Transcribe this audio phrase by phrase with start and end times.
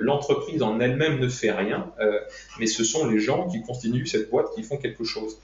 [0.00, 1.92] l'entreprise en elle-même ne fait rien,
[2.58, 5.36] mais ce sont les gens qui constituent cette boîte qui font quelque chose.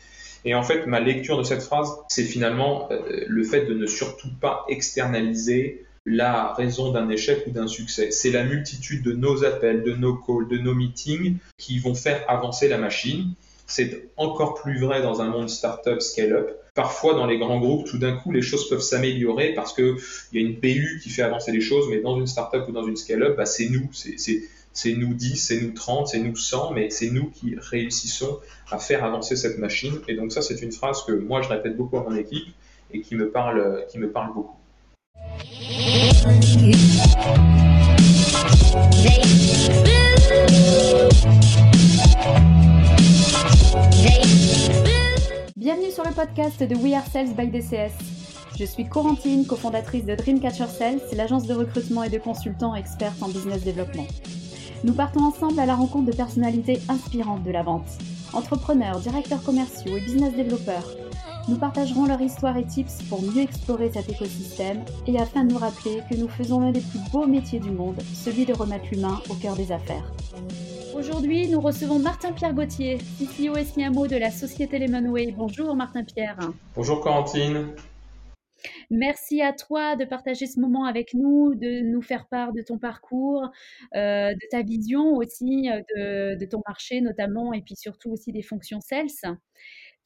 [0.44, 2.88] Et en fait, ma lecture de cette phrase, c'est finalement
[3.28, 8.12] le fait de ne surtout pas externaliser la raison d'un échec ou d'un succès.
[8.12, 12.24] C'est la multitude de nos appels, de nos calls, de nos meetings qui vont faire
[12.28, 13.32] avancer la machine.
[13.66, 16.50] C'est encore plus vrai dans un monde startup scale-up.
[16.74, 19.96] Parfois, dans les grands groupes, tout d'un coup, les choses peuvent s'améliorer parce qu'il
[20.32, 22.86] y a une BU qui fait avancer les choses, mais dans une startup ou dans
[22.86, 23.90] une scale-up, bah, c'est nous.
[23.92, 28.38] C'est nous 10, c'est nous 30, c'est nous 100, mais c'est nous qui réussissons
[28.70, 29.94] à faire avancer cette machine.
[30.06, 32.48] Et donc ça, c'est une phrase que moi, je répète beaucoup à mon équipe
[32.92, 34.56] et qui me parle, qui me parle beaucoup.
[45.76, 47.92] Bienvenue sur le podcast de We Are Sales by DCS.
[48.58, 53.28] Je suis Corentine, cofondatrice de Dreamcatcher Sales, l'agence de recrutement et de consultants experts en
[53.28, 54.06] business développement.
[54.84, 57.90] Nous partons ensemble à la rencontre de personnalités inspirantes de la vente,
[58.32, 60.96] entrepreneurs, directeurs commerciaux et business développeurs
[61.48, 65.58] nous partagerons leur histoire et tips pour mieux explorer cet écosystème et afin de nous
[65.58, 69.20] rappeler que nous faisons l'un des plus beaux métiers du monde, celui de remettre l'humain
[69.30, 70.10] au cœur des affaires.
[70.96, 75.30] Aujourd'hui, nous recevons Martin-Pierre Gauthier, CTO et CMO de la société Lemonway.
[75.30, 76.38] Bonjour Martin-Pierre.
[76.74, 77.74] Bonjour Corentine.
[78.90, 82.78] Merci à toi de partager ce moment avec nous, de nous faire part de ton
[82.78, 83.42] parcours,
[83.94, 85.82] euh, de ta vision aussi euh,
[86.34, 89.36] de, de, ton marché notamment, et puis surtout aussi des fonctions sales.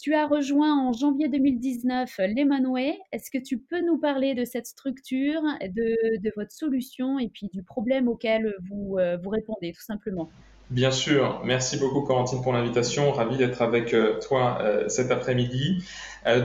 [0.02, 2.98] Tu as rejoint en janvier 2019 Lemonway.
[3.12, 7.62] Est-ce que tu peux nous parler de cette structure, de, votre solution et puis du
[7.62, 10.28] problème auquel vous, euh, vous répondez tout simplement?
[10.70, 15.84] Bien sûr, merci beaucoup Corentine pour l'invitation, ravi d'être avec euh, toi euh, cet après-midi.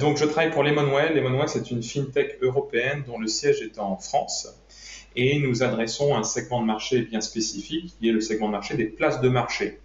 [0.02, 1.14] donc je travaille pour Lemonway.
[1.14, 4.48] Lemonway c'est une fintech européenne dont le siège est en France
[5.16, 8.76] et nous adressons un segment de marché bien spécifique qui est le segment de marché
[8.76, 9.80] des places de marché.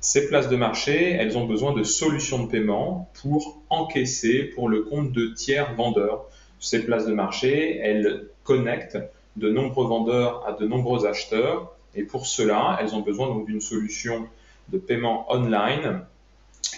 [0.00, 4.84] Ces places de marché, elles ont besoin de solutions de paiement pour encaisser pour le
[4.84, 6.24] compte de tiers vendeurs.
[6.60, 8.98] Ces places de marché, elles connectent
[9.36, 13.60] de nombreux vendeurs à de nombreux acheteurs et pour cela, elles ont besoin donc d'une
[13.60, 14.28] solution
[14.68, 16.02] de paiement online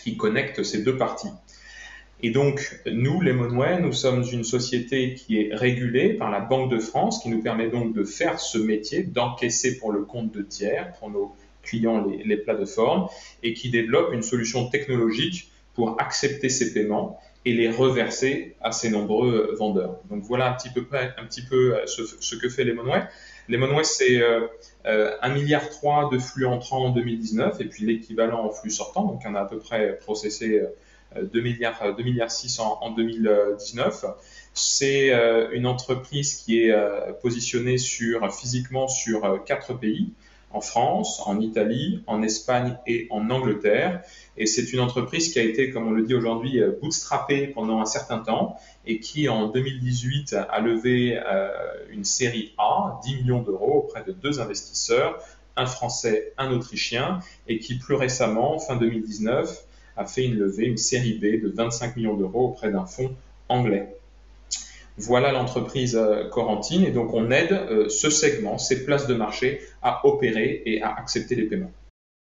[0.03, 1.31] qui connecte ces deux parties.
[2.21, 6.71] Et donc, nous, les Lemonway, nous sommes une société qui est régulée par la Banque
[6.71, 10.43] de France, qui nous permet donc de faire ce métier, d'encaisser pour le compte de
[10.43, 13.09] tiers, pour nos clients les plateformes
[13.43, 18.91] et qui développe une solution technologique pour accepter ces paiements et les reverser à ces
[18.91, 20.01] nombreux vendeurs.
[20.11, 23.03] Donc voilà un petit peu, un petit peu euh, ce, que fait Lemonway.
[23.49, 24.47] Lemonway, c'est euh,
[24.85, 29.05] 1,3 euh, milliard de flux entrants en 2019 et puis l'équivalent en flux sortant.
[29.05, 30.63] Donc on a à peu près processé
[31.17, 34.05] 2 euh, milliards, 2 milliards 6 en, en 2019.
[34.55, 35.13] C'est
[35.53, 36.75] une entreprise qui est
[37.23, 40.11] positionnée sur, physiquement sur quatre pays
[40.51, 44.03] en France, en Italie, en Espagne et en Angleterre.
[44.37, 47.81] Et c'est une entreprise qui a été, comme on le dit aujourd'hui, euh, bootstrappée pendant
[47.81, 51.49] un certain temps et qui, en 2018, a levé euh,
[51.91, 55.19] une série A, 10 millions d'euros, auprès de deux investisseurs,
[55.57, 59.65] un Français, un Autrichien, et qui, plus récemment, fin 2019,
[59.97, 63.15] a fait une levée, une série B de 25 millions d'euros auprès d'un fonds
[63.49, 63.98] anglais.
[64.99, 69.61] Voilà l'entreprise euh, Corentine et donc on aide euh, ce segment, ces places de marché
[69.83, 71.71] à opérer et à accepter les paiements.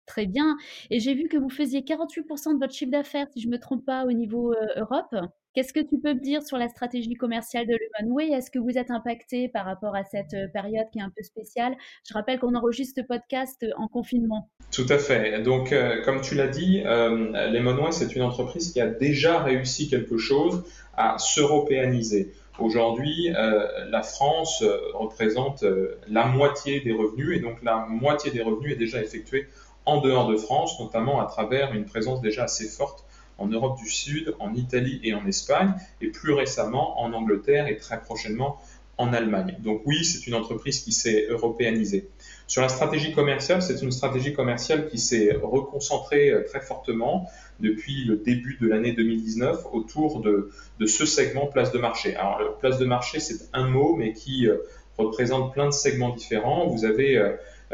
[0.05, 0.57] Très bien.
[0.89, 3.59] Et j'ai vu que vous faisiez 48% de votre chiffre d'affaires, si je ne me
[3.59, 5.15] trompe pas, au niveau euh, Europe.
[5.53, 8.77] Qu'est-ce que tu peux me dire sur la stratégie commerciale de Lemonway Est-ce que vous
[8.77, 11.75] êtes impacté par rapport à cette période qui est un peu spéciale?
[12.09, 14.49] Je rappelle qu'on enregistre ce podcast en confinement.
[14.71, 15.43] Tout à fait.
[15.43, 15.71] Donc,
[16.05, 20.63] comme tu l'as dit, euh, Lemonway, c'est une entreprise qui a déjà réussi quelque chose
[20.97, 22.33] à s'européaniser.
[22.59, 28.31] Aujourd'hui, euh, la France euh, représente euh, la moitié des revenus et donc la moitié
[28.31, 29.47] des revenus est déjà effectuée
[29.85, 33.05] en dehors de France, notamment à travers une présence déjà assez forte
[33.39, 37.77] en Europe du Sud, en Italie et en Espagne, et plus récemment en Angleterre et
[37.77, 38.59] très prochainement
[38.97, 39.57] en Allemagne.
[39.59, 42.07] Donc oui, c'est une entreprise qui s'est européanisée.
[42.47, 47.27] Sur la stratégie commerciale, c'est une stratégie commerciale qui s'est reconcentrée euh, très fortement
[47.59, 50.49] depuis le début de l'année 2019 autour de,
[50.85, 52.15] ce segment place de marché.
[52.15, 54.57] Alors, place de marché, c'est un mot, mais qui euh,
[54.97, 56.67] représente plein de segments différents.
[56.67, 57.31] Vous avez euh,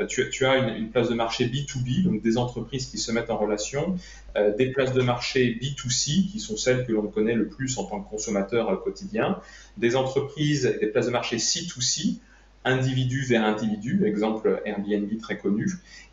[0.08, 3.98] tu, as une, place de marché B2B, donc des entreprises qui se mettent en relation,
[4.58, 8.00] des places de marché B2C, qui sont celles que l'on connaît le plus en tant
[8.00, 9.42] que consommateur quotidien,
[9.76, 12.20] des entreprises, des places de marché C2C,
[12.69, 15.68] individu vers individu, exemple Airbnb très connu,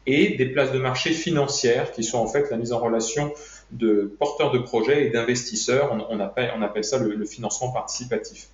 [0.07, 3.33] et des places de marché financières qui sont en fait la mise en relation
[3.73, 5.97] de porteurs de projets et d'investisseurs.
[6.11, 8.49] On, appelle, ça le, financement participatif.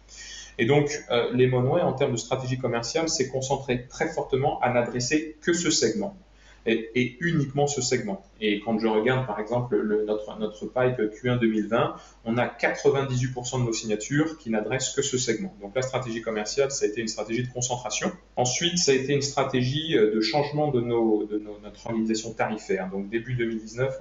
[0.59, 4.71] Et donc, euh, les Monway, en termes de stratégie commerciale, s'est concentré très fortement à
[4.71, 6.17] n'adresser que ce segment
[6.67, 8.25] et, uniquement ce segment.
[8.41, 13.61] Et quand je regarde par exemple le, notre, notre pipe Q1 2020, on a 98%
[13.61, 15.55] de nos signatures qui n'adressent que ce segment.
[15.61, 18.13] Donc la stratégie commerciale, ça a été une stratégie de concentration.
[18.37, 22.89] Ensuite, ça a été une stratégie euh, de changement de, notre organisation tarifaire.
[22.91, 24.01] Donc début 2019,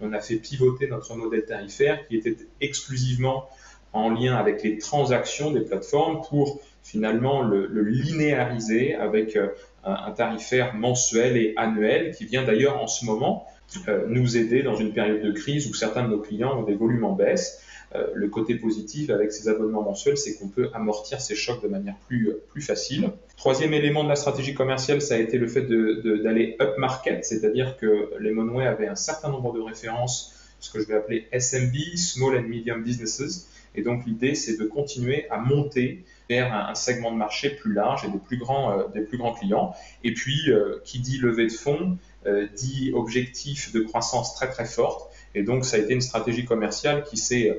[0.00, 3.48] on a, fait pivoter notre modèle tarifaire qui était exclusivement
[3.92, 9.48] en lien avec les transactions des plateformes pour finalement le, le linéariser avec euh,
[9.84, 13.46] un tarifaire mensuel et annuel qui vient d'ailleurs en ce moment
[13.86, 16.74] euh, nous aider dans une période de crise où certains de nos clients ont des
[16.74, 17.62] volumes en baisse.
[17.94, 21.68] Euh, le côté positif avec ces abonnements mensuels, c'est qu'on peut amortir ces chocs de
[21.68, 23.10] manière plus, plus facile.
[23.36, 27.76] Troisième élément de la stratégie commerciale, ça a été le fait d'aller up market, c'est-à-dire
[27.76, 31.74] que les Monway avaient un certain nombre de références, ce que je vais appeler SMB,
[31.96, 37.10] Small and Medium Businesses, et donc l'idée, c'est de continuer à monter vers un, segment
[37.10, 39.74] de marché plus large et des plus grands, euh, des plus grands clients.
[40.04, 41.96] Et puis, euh, qui dit levée de fonds,
[42.26, 45.10] euh, dit objectif de croissance très très forte.
[45.34, 47.58] Et donc, ça a été une stratégie commerciale qui s'est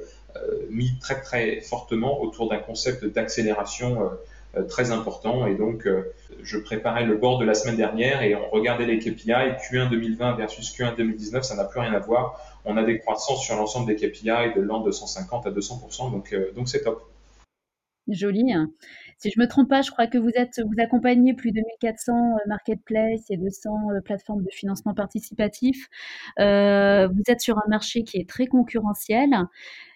[0.69, 4.11] mis très très fortement autour d'un concept d'accélération
[4.67, 5.47] très important.
[5.47, 5.87] Et donc,
[6.43, 9.31] je préparais le board de la semaine dernière et on regardait les KPI.
[9.31, 13.43] Q1 2020 versus Q1 2019, ça n'a plus rien à voir on a des croissances
[13.43, 17.09] sur l'ensemble des KPI de l'an de 150 à 200%, donc donc c'est top.
[18.13, 18.53] Joli.
[18.53, 18.71] Hein.
[19.17, 22.13] Si je me trompe pas, je crois que vous êtes vous accompagnez plus de 1400
[22.13, 25.87] euh, marketplaces et 200 euh, plateformes de financement participatif.
[26.37, 26.43] vous
[27.27, 29.29] êtes sur un marché qui est très concurrentiel.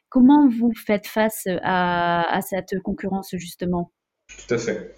[0.09, 3.91] Comment vous faites face à, cette concurrence justement?
[4.27, 4.95] Tout à fait.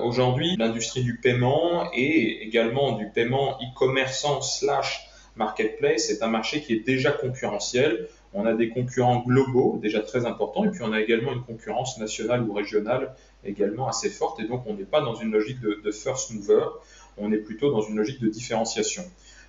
[0.00, 6.74] Aujourd'hui, l'industrie du paiement et également du paiement e-commerçant slash marketplace, c'est un marché qui
[6.74, 8.08] est déjà concurrentiel.
[8.32, 11.98] On a des concurrents globaux déjà très importants et puis on a également une concurrence
[11.98, 15.90] nationale ou régionale également assez forte et donc on n'est pas dans une logique de,
[15.90, 16.66] first mover,
[17.18, 19.02] on est plutôt dans une logique de différenciation.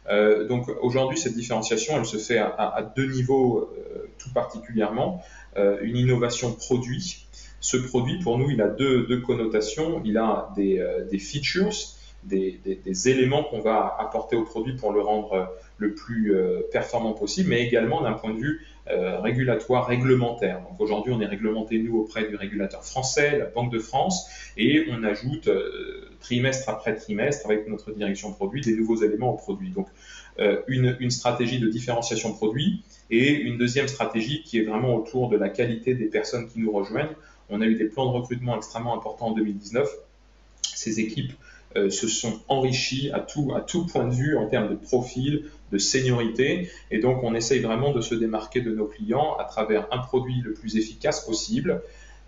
[0.10, 5.22] Euh, donc aujourd'hui cette différenciation elle se fait à, deux niveaux euh, tout particulièrement.
[5.58, 7.28] Euh, une innovation produit.
[7.60, 10.02] Ce produit pour nous il a deux, connotations.
[10.04, 11.72] Il a des, features,
[12.24, 17.50] des, éléments qu'on va apporter au produit pour le rendre le plus euh, performant possible,
[17.50, 20.62] mais également d'un point de vue euh, régulatoire, réglementaire.
[20.62, 24.28] Donc aujourd'hui, on est réglementé, nous, auprès du régulateur français, la Banque de France,
[24.58, 29.38] et on ajoute euh, trimestre après trimestre, avec notre direction produit, des nouveaux éléments au
[29.38, 29.72] produit.
[29.72, 29.88] Donc
[30.68, 32.82] une, une, stratégie de différenciation produit
[33.12, 36.72] et une deuxième stratégie qui est vraiment autour de la qualité des personnes qui nous
[36.72, 37.14] rejoignent.
[37.50, 39.88] On a eu des plans de recrutement extrêmement importants en 2019.
[40.64, 41.34] Ces équipes
[41.76, 45.46] euh, se sont enrichis à tout, à tout point de vue en termes de profil,
[45.72, 46.70] de seniorité.
[46.90, 50.42] Et donc, on essaye vraiment de se démarquer de nos clients à travers un produit
[50.42, 51.82] le plus efficace possible,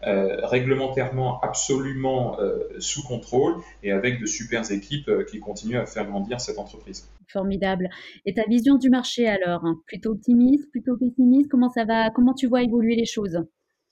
[0.06, 6.06] euh, réglementairement absolument euh, sous contrôle et avec de super équipes qui continuent à faire
[6.06, 7.08] grandir cette entreprise.
[7.30, 7.90] Formidable.
[8.26, 9.78] Et ta vision du marché alors hein?
[9.88, 11.50] Plutôt optimiste, plutôt pessimiste?
[11.50, 12.10] Comment ça va?
[12.10, 13.40] Comment tu vois évoluer les choses?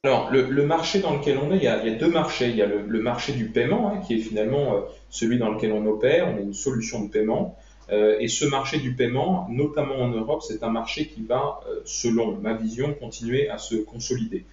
[0.04, 2.50] Alors, le, marché dans lequel on est, il y a, deux marchés.
[2.50, 4.80] Il y a le, marché du paiement, hein, qui est finalement euh,
[5.12, 6.28] celui dans lequel on opère.
[6.28, 7.56] On est une solution de paiement.
[7.92, 11.82] Euh, et ce marché du paiement, notamment en Europe, c'est un marché qui va, euh,
[11.86, 14.46] selon ma vision, continuer à se consolider.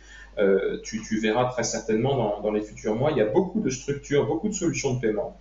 [0.85, 4.49] Tu, verras très certainement dans, les futurs mois, il y a beaucoup de structures, beaucoup
[4.49, 5.37] de solutions de paiement,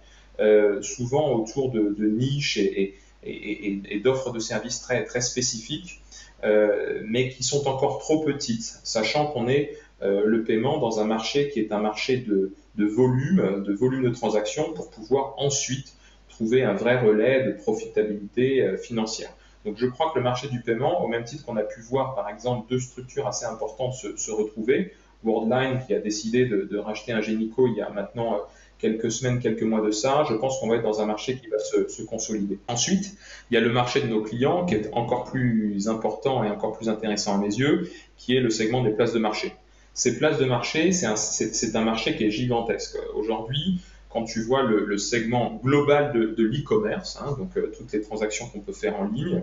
[0.81, 6.01] souvent autour de, niches et, et d'offres de services très, très spécifiques,
[6.43, 11.49] mais qui sont encore trop petites, sachant qu'on est euh, le paiement dans un marché
[11.49, 15.97] qui est un marché de, volume, de volume de transactions pour pouvoir ensuite
[16.37, 19.31] trouver un vrai relais de profitabilité euh, financière.
[19.65, 22.13] Donc je crois que le marché du paiement, au même titre qu'on a pu voir
[22.13, 27.21] par exemple deux structures assez importantes se, retrouver, Worldline qui a décidé de, racheter un
[27.21, 28.37] Génico il y a maintenant euh,
[28.77, 31.47] quelques semaines, quelques mois de ça, je pense qu'on va être dans un marché qui
[31.47, 32.59] va se, consolider.
[32.67, 33.17] Ensuite,
[33.49, 36.77] il y a le marché de nos clients qui est encore plus important et encore
[36.77, 39.53] plus intéressant à mes yeux, qui est le segment des places de marché.
[39.97, 42.97] Ces places de marché, c'est un, marché qui est gigantesque.
[43.15, 48.45] Aujourd'hui, quand tu vois le, segment global de, l'e-commerce, hein, donc euh, toutes les transactions
[48.47, 49.41] qu'on peut faire en ligne,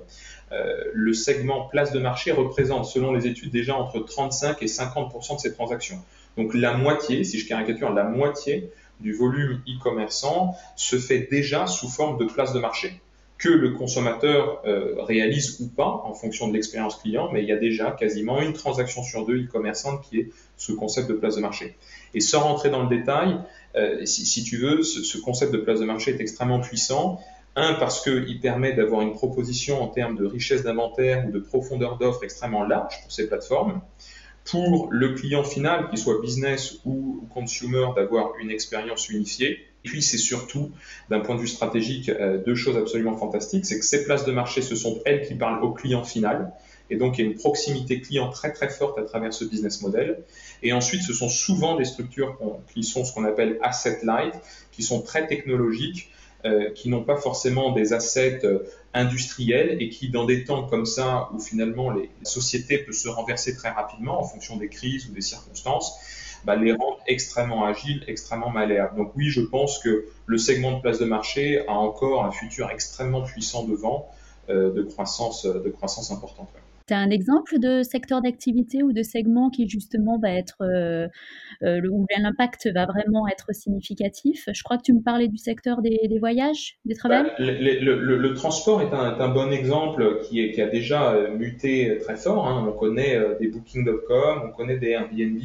[0.52, 5.12] euh, le segment place de marché représente, selon les études, déjà entre 35 et 50
[5.12, 6.00] de ces transactions.
[6.36, 8.70] Donc la moitié, si je caricature, la moitié
[9.00, 13.00] du volume e-commerçant se fait déjà sous forme de place de marché
[13.38, 17.52] que le consommateur euh, réalise ou pas en fonction de l'expérience client, mais il y
[17.52, 21.40] a déjà quasiment une transaction sur deux e-commerçante qui est ce concept de place de
[21.40, 21.76] marché.
[22.14, 23.38] Et sans rentrer dans le détail,
[23.76, 27.20] euh, si, tu veux, ce, concept de place de marché est extrêmement puissant.
[27.56, 31.98] Un, parce qu'il permet d'avoir une proposition en termes de richesse d'inventaire ou de profondeur
[31.98, 33.80] d'offre extrêmement large pour ces plateformes.
[34.44, 39.58] pour le client final, qu'il soit business ou consumer, d'avoir une expérience unifiée.
[39.84, 40.70] Et puis c'est surtout,
[41.10, 44.32] d'un point de vue stratégique, euh, deux choses absolument fantastiques, c'est que ces places de
[44.32, 46.52] marché, ce sont elles qui parlent au client final.
[46.90, 49.80] Et donc, il y a une proximité client très très forte à travers ce business
[49.80, 50.22] model.
[50.62, 52.38] Et ensuite, ce sont souvent des structures
[52.74, 54.34] qui sont ce qu'on appelle asset light,
[54.70, 56.10] qui sont très technologiques,
[56.44, 58.58] euh, qui n'ont pas forcément des assets euh,
[58.92, 63.56] industriels et qui, dans des temps comme ça, où finalement les sociétés peuvent se renverser
[63.56, 65.94] très rapidement en fonction des crises ou des circonstances,
[66.44, 68.96] bah, les rendent extrêmement agiles, extrêmement malléables.
[68.96, 72.70] Donc oui, je pense que le segment de place de marché a encore un futur
[72.70, 74.08] extrêmement puissant devant
[74.48, 76.48] euh, de, croissance, de croissance importante.
[76.86, 81.08] Tu as un exemple de secteur d'activité ou de segment qui justement va être euh,
[81.62, 84.50] euh, où l'impact va vraiment être significatif?
[84.52, 87.14] Je crois que tu me parlais du secteur des, voyages, des travaux.
[87.14, 92.16] Bah, le, transport est un, bon exemple qui, est, qui, a déjà euh, muté très
[92.16, 92.46] fort.
[92.46, 92.66] Hein.
[92.68, 95.38] On connaît des Booking.com, on connaît des Airbnb.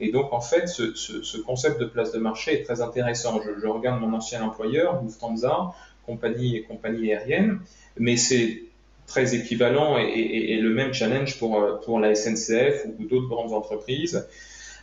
[0.00, 3.40] Et donc, en fait, ce, concept de place de marché est très intéressant.
[3.42, 5.74] Je, regarde mon ancien employeur, Lufthansa,
[6.04, 7.60] compagnie, compagnie aérienne,
[7.98, 8.62] mais c'est
[9.06, 14.26] très équivalent et, le même challenge pour, euh, la SNCF ou, d'autres grandes entreprises.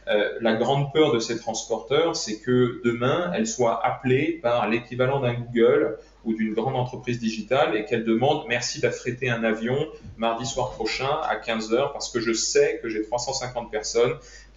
[0.08, 5.22] Euh, la grande peur de ces transporteurs, c'est que demain, elles soient appelées par l'équivalent
[5.22, 9.78] d'un Google ou d'une grande entreprise digitale et qu'elles demandent merci d'affréter un avion
[10.18, 14.14] mardi soir prochain à 15h parce que je sais que j'ai 350 personnes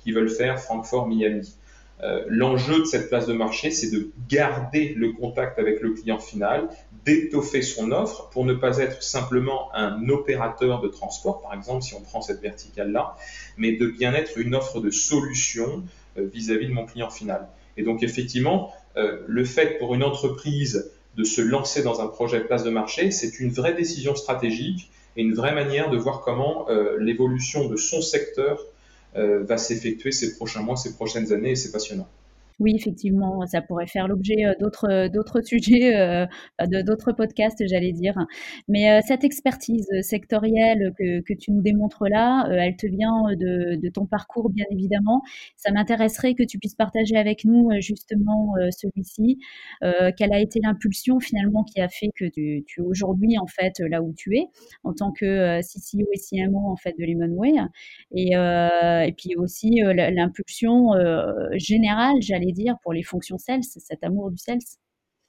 [0.07, 1.57] qui veulent faire Francfort-Miami.
[2.01, 6.21] Euh, l'enjeu de cette place de marché, c'est de garder le contact avec le client
[6.21, 6.69] final,
[7.05, 11.95] d'étoffer son offre pour ne pas être simplement un opérateur de transport, par exemple, si
[11.95, 13.17] on prend cette verticale-là,
[13.57, 15.83] mais de bien être une offre de solution
[16.17, 17.49] euh, vis-à-vis de mon client final.
[17.77, 22.39] Et donc, effectivement, euh, le fait pour une entreprise de se lancer dans un projet
[22.45, 26.67] place de marché, c'est une vraie décision stratégique et une vraie manière de voir comment
[26.99, 28.61] l'évolution de son secteur
[29.17, 32.09] va s'effectuer ces prochains mois, ces prochaines années, et c'est passionnant.
[32.59, 36.27] Oui, effectivement, ça pourrait faire l'objet d'autres sujets,
[36.87, 38.15] d'autres podcasts, j'allais dire.
[38.67, 43.89] Mais cette expertise sectorielle que, que tu nous démontres là, elle te vient de, de
[43.91, 45.23] ton parcours, bien évidemment.
[45.57, 49.39] Ça m'intéresserait que tu puisses partager avec nous justement celui-ci.
[50.17, 53.75] quelle a été l'impulsion finalement qui a fait que tu, tu es aujourd'hui en fait
[53.81, 54.47] là où tu es
[54.83, 57.53] en tant que CCO et CMO en fait de Lemonway,
[58.13, 60.89] et, et puis aussi l'impulsion
[61.55, 64.59] générale, j'allais dire, pour les fonctions sales, cet amour du sales?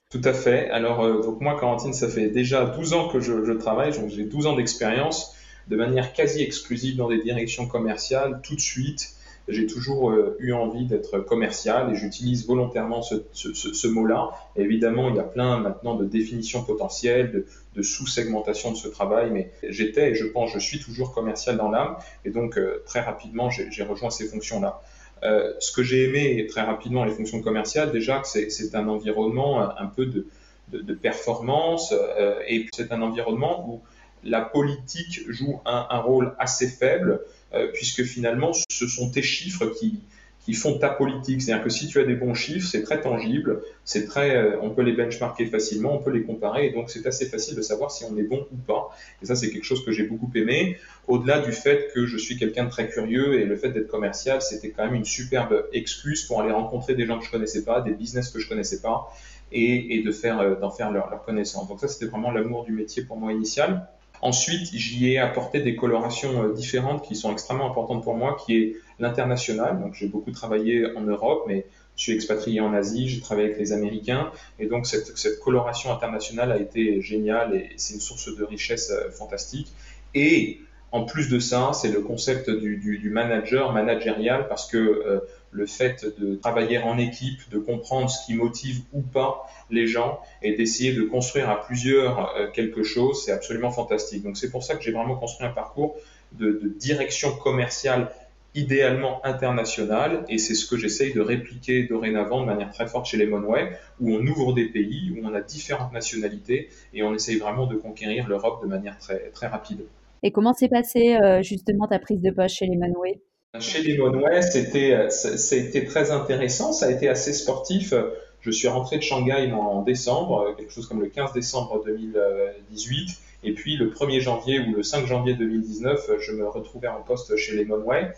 [0.10, 0.70] Tout à fait.
[0.70, 4.24] Alors, euh, donc moi, Quarantine, ça fait déjà 12 ans que je, travaille, donc j'ai
[4.24, 5.36] 12 ans d'expérience
[5.68, 9.10] de manière quasi exclusive dans des directions commerciales, tout de suite.
[9.50, 14.32] J'ai toujours euh, eu envie d'être commercial et j'utilise volontairement ce, mot-là.
[14.56, 17.46] Évidemment, il y a plein maintenant de définitions potentielles,
[17.76, 21.70] de, sous-segmentation de ce travail, mais j'étais et je pense je suis toujours commercial dans
[21.70, 21.98] l'âme.
[22.24, 24.82] Et donc, euh, très rapidement, j'ai rejoint ces fonctions-là.
[25.24, 29.88] Euh, ce que j'ai aimé très rapidement les fonctions commerciales, déjà, c'est un environnement un,
[29.88, 30.28] peu de,
[30.72, 33.82] de, performance euh, et c'est un environnement où
[34.24, 37.22] la politique joue un, un rôle assez faible
[37.54, 40.00] euh, puisque finalement ce sont tes chiffres qui,
[40.48, 41.42] qui font ta politique.
[41.42, 44.70] C'est-à-dire que si tu as des bons chiffres, c'est très tangible, c'est très, euh, on
[44.70, 47.92] peut les benchmarker facilement, on peut les comparer, et donc c'est assez facile de savoir
[47.92, 48.96] si on est bon ou pas.
[49.22, 50.78] Et ça, c'est quelque chose que j'ai beaucoup aimé.
[51.10, 54.42] Au-delà du fait que je suis quelqu'un de très curieux et le fait d'être commercial,
[54.42, 57.82] c'était quand même une superbe excuse pour aller rencontrer des gens que je connaissais pas,
[57.82, 59.14] des business que je connaissais pas,
[59.52, 61.68] et, de faire, euh, d'en faire leur, leur connaissance.
[61.68, 63.86] Donc ça, c'était vraiment l'amour du métier pour moi initial.
[64.22, 68.56] Ensuite, j'y ai apporté des colorations euh, différentes qui sont extrêmement importantes pour moi, qui
[68.56, 69.80] est l'international.
[69.80, 71.66] Donc, j'ai beaucoup travaillé en Europe, mais
[71.98, 75.92] je suis expatrié en Asie, j'ai travaillé avec les Américains, et donc cette, cette coloration
[75.92, 79.68] internationale a été géniale et c'est une source de richesse euh, fantastique.
[80.14, 80.62] Et
[80.92, 85.20] en plus de ça, c'est le concept du, du, du, manager managérial parce que euh,
[85.52, 90.22] le fait de travailler en équipe, de comprendre ce qui motive ou pas les gens
[90.42, 94.24] et d'essayer de construire à plusieurs euh, quelque chose, c'est absolument fantastique.
[94.24, 95.96] Donc c'est pour ça que j'ai vraiment construit un parcours
[96.34, 98.12] de, de direction commerciale
[98.58, 103.18] idéalement internationale et c'est ce que j'essaye de répliquer dorénavant de manière très forte chez
[103.18, 103.70] les Monway
[104.02, 107.76] où on ouvre des pays, où on a différentes nationalités et on essaye vraiment de
[107.76, 109.86] conquérir l'Europe de manière très, très rapide.
[110.24, 113.22] Et comment s'est passée euh, justement ta prise de poste chez les Manway
[113.60, 117.94] Chez les Manway, c'était, c'était très intéressant, ça a été assez sportif.
[118.42, 123.10] Je suis rentré de Shanghai en décembre, quelque chose comme le 15 décembre 2018.
[123.44, 127.36] Et puis le 1er janvier ou le 5 janvier 2019, je me retrouvais en poste
[127.36, 128.04] chez les Monway.
[128.06, 128.10] Euh,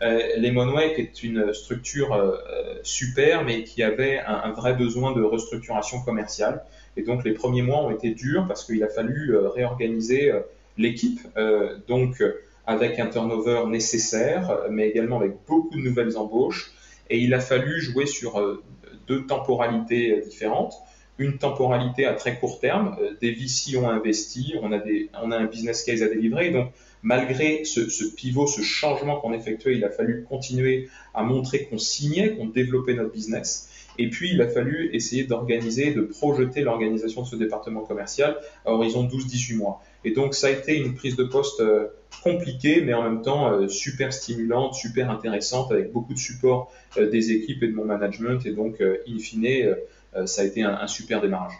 [0.00, 2.36] les Monway est une structure euh,
[2.82, 6.62] super, mais qui avait un, un, vrai besoin de restructuration commerciale.
[6.96, 10.32] Et donc les premiers mois ont été durs parce qu'il a fallu réorganiser
[10.76, 11.20] l'équipe.
[11.36, 12.22] Euh, donc,
[12.66, 16.72] avec un turnover nécessaire, mais également avec beaucoup de nouvelles embauches.
[17.10, 18.60] Et il a fallu jouer sur
[19.06, 20.74] deux temporalités différentes
[21.18, 22.96] une temporalité à très court terme.
[23.00, 26.50] Euh, des VC ont investi, on a, des, on a un business case à délivrer.
[26.50, 26.70] Donc,
[27.06, 32.34] malgré ce, pivot, ce changement qu'on effectuait, il a fallu continuer à montrer qu'on signait,
[32.34, 33.70] qu'on développait notre business.
[33.96, 38.72] Et puis, il a fallu essayer d'organiser, de projeter l'organisation de ce département commercial à
[38.72, 39.80] horizon 12-18 mois.
[40.04, 41.86] Et donc, ça a été une prise de poste euh,
[42.24, 47.30] compliquée, mais en même temps euh, super stimulante, super intéressante, avec beaucoup de support des
[47.30, 48.44] équipes et de mon management.
[48.46, 49.76] Et donc, in fine,
[50.16, 51.54] euh, ça a été un, super démarrage.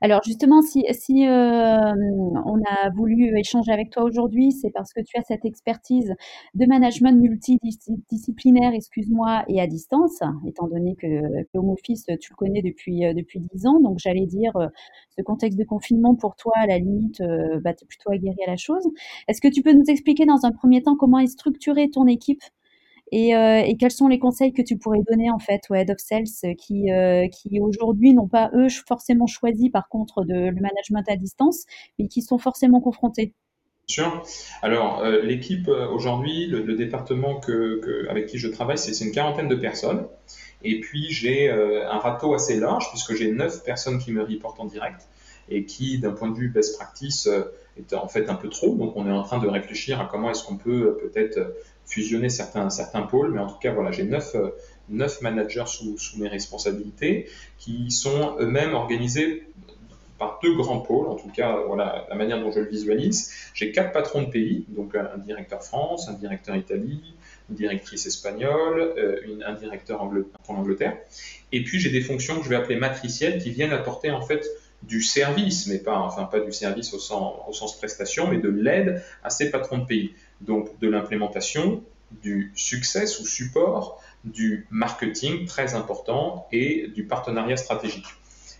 [0.00, 1.92] Alors justement, si, si euh,
[2.44, 6.14] on a voulu échanger avec toi aujourd'hui, c'est parce que tu as cette expertise
[6.54, 11.06] de management multidisciplinaire, excuse-moi, et à distance, étant donné que,
[11.54, 13.80] Home Office, tu le connais depuis euh, depuis dix ans.
[13.80, 14.52] Donc j'allais dire,
[15.16, 17.22] ce contexte de confinement pour toi, à la limite,
[17.62, 18.84] bah, tu plutôt aguerri à la chose.
[19.28, 22.42] Est-ce que tu peux nous expliquer dans un premier temps comment est structurée ton équipe?
[23.12, 26.54] Euh, et, quels sont les conseils que tu pourrais donner en fait aux head sales
[26.56, 31.64] qui, euh, qui aujourd'hui n'ont pas eux forcément choisi par contre le management à distance,
[31.98, 33.34] mais qui sont forcément confrontés?
[33.86, 34.22] Sûr.
[34.60, 39.54] Alors, euh, l'équipe aujourd'hui, le, département que, avec qui je travaille, c'est une quarantaine de
[39.54, 40.06] personnes.
[40.62, 44.66] Et puis, j'ai un râteau assez large, puisque j'ai neuf personnes qui me reportent en
[44.66, 45.08] direct
[45.48, 47.30] et qui, d'un point de vue best practice,
[47.78, 48.74] est en fait un peu trop.
[48.74, 51.38] Donc, on est en train de réfléchir à comment est-ce qu'on peut peut-être
[51.88, 54.50] fusionner certains, certains pôles, mais en tout cas, voilà, j'ai neuf, euh,
[54.88, 57.28] neuf managers sous, sous, mes responsabilités
[57.58, 59.44] qui sont eux-mêmes organisés
[60.18, 63.32] par deux grands pôles, en tout cas, voilà la manière dont je le visualise.
[63.54, 67.14] J'ai quatre patrons de pays, donc un directeur France, un directeur Italie,
[67.48, 69.98] une directrice espagnole, euh, un directeur
[70.44, 70.96] pour l'Angleterre.
[71.52, 74.44] Et puis j'ai des fonctions que je vais appeler matricielles qui viennent apporter en fait
[74.82, 78.48] du service, mais pas, enfin pas du service au sens, au sens prestation, mais de
[78.48, 81.82] l'aide à ces patrons de pays donc de l'implémentation,
[82.22, 88.06] du succès ou support, du marketing très important et du partenariat stratégique.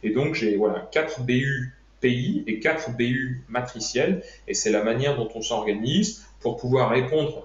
[0.03, 5.17] Et donc j'ai voilà quatre BU pays et quatre BU matriciels et c'est la manière
[5.17, 7.45] dont on s'organise pour pouvoir répondre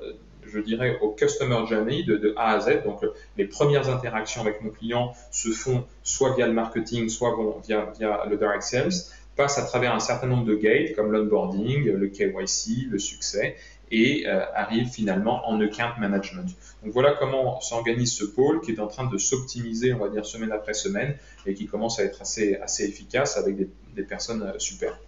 [0.53, 2.83] je dirais au customer journey de, A à Z.
[2.83, 3.01] Donc
[3.37, 8.25] les premières interactions avec nos clients se font soit via le marketing, soit via, via
[8.29, 8.91] le direct sales,
[9.35, 13.55] passent à travers un certain nombre de gates comme l'onboarding, le KYC, le succès,
[13.93, 16.49] et euh, arrive finalement en account management.
[16.83, 20.25] Donc voilà comment s'organise ce pôle qui est en train de s'optimiser, on va dire,
[20.25, 23.55] semaine après semaine et qui commence à être assez, assez efficace avec
[23.95, 24.99] des, personnes euh, super.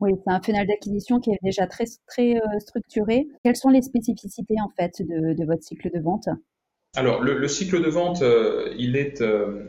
[0.00, 3.28] Oui, c'est un funnel d'acquisition qui est déjà très, très euh, structuré.
[3.44, 6.28] Quelles sont les spécificités en fait de, votre cycle de vente?
[6.94, 8.22] Alors, le, cycle de vente,
[8.76, 9.24] il, est,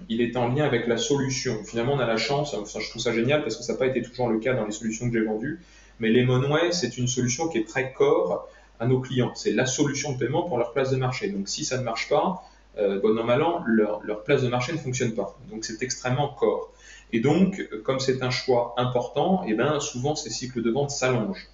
[0.09, 1.63] il est en lien avec la solution.
[1.63, 3.87] Finalement, on a la chance, enfin, je trouve ça génial parce que ça n'a pas
[3.87, 5.61] été toujours le cas dans les solutions que j'ai vendues,
[5.99, 8.49] mais Lemonway, c'est une solution qui est très core
[8.79, 9.33] à nos clients.
[9.35, 11.29] C'est la solution de paiement pour leur place de marché.
[11.29, 12.43] Donc si ça ne marche pas,
[12.77, 15.37] euh, bon an, mal leur, place de marché ne fonctionne pas.
[15.49, 16.71] Donc c'est extrêmement core.
[17.11, 21.47] Et donc, comme c'est un choix important, eh ben, souvent ces cycles de vente s'allongent.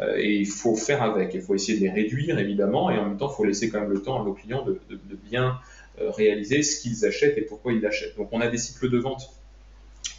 [0.00, 1.34] Euh, et il faut faire avec.
[1.34, 3.80] Il faut essayer de les réduire, évidemment, et en même temps, il faut laisser quand
[3.80, 4.78] même le temps à nos clients de,
[5.30, 5.58] bien
[6.00, 8.16] euh, réaliser ce qu'ils achètent et pourquoi ils l'achètent.
[8.16, 9.30] Donc on a des cycles de vente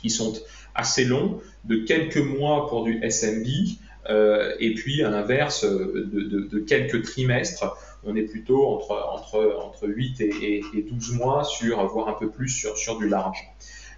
[0.01, 0.33] qui sont
[0.73, 3.75] assez long, de quelques mois pour du SMB, euh,
[4.07, 9.87] et puis à l'inverse de, de, de, quelques trimestres, on est plutôt entre, entre, entre
[9.87, 13.39] 8 et, et, 12 mois sur, voire un peu plus sur, sur du large.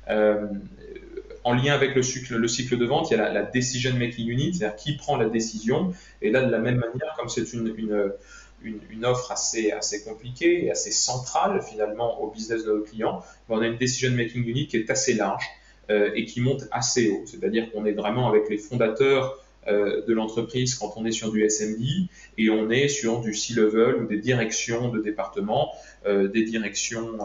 [0.10, 0.48] Euh,
[1.43, 3.93] en lien avec le cycle, le cycle de vente, il y a la, la decision
[3.93, 5.93] making unit, c'est-à-dire qui prend la décision.
[6.22, 8.12] Et là, de la même manière, comme c'est une, une,
[8.89, 13.56] une, offre assez, assez compliquée et assez centrale finalement au business de nos clients, ben,
[13.58, 15.46] on a une decision making unit qui est assez large
[15.89, 17.24] euh, et qui monte assez haut.
[17.26, 19.36] C'est-à-dire qu'on est vraiment avec les fondateurs euh,
[19.67, 21.82] de l'entreprise quand on est sur du SMB
[22.38, 25.71] et on est sur du C-level ou des directions de département,
[26.06, 27.17] euh, des directions